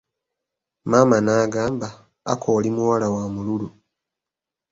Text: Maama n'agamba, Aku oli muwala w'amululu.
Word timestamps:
Maama 0.89 1.17
n'agamba, 1.25 1.87
Aku 2.31 2.47
oli 2.57 2.69
muwala 2.75 3.07
w'amululu. 3.13 3.67